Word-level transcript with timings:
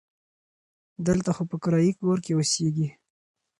دلته 1.07 1.29
خو 1.35 1.43
په 1.51 1.55
کرایي 1.63 1.91
کور 1.99 2.17
کې 2.25 2.31
اوسیږي. 2.35 2.87